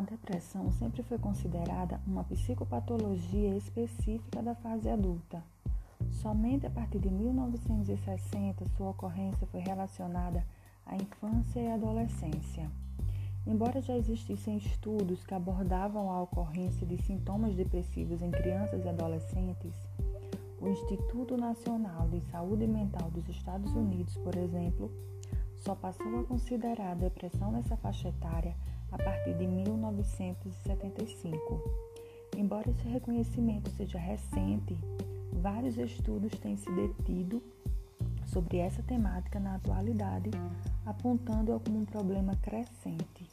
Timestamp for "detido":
36.72-37.42